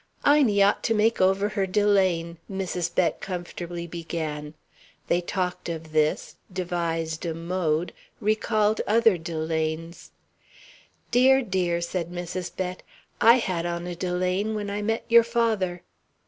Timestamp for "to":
0.85-0.95